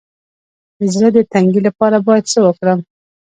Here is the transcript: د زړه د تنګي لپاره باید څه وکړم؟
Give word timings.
د 0.79 0.81
زړه 0.93 1.09
د 1.15 1.19
تنګي 1.33 1.61
لپاره 1.67 1.97
باید 2.07 2.29
څه 2.31 2.39
وکړم؟ 2.45 2.79